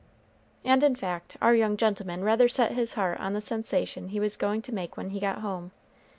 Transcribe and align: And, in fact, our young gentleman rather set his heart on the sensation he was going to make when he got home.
And, 0.65 0.81
in 0.83 0.95
fact, 0.95 1.37
our 1.43 1.53
young 1.53 1.77
gentleman 1.77 2.23
rather 2.23 2.47
set 2.47 2.71
his 2.71 2.93
heart 2.93 3.19
on 3.19 3.33
the 3.33 3.39
sensation 3.39 4.07
he 4.07 4.19
was 4.19 4.35
going 4.35 4.63
to 4.63 4.73
make 4.73 4.97
when 4.97 5.11
he 5.11 5.19
got 5.19 5.41
home. 5.41 5.73